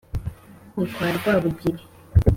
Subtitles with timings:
[0.77, 1.81] ni kwa rwabugiri